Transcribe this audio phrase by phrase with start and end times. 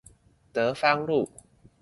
[0.51, 1.29] 德芳路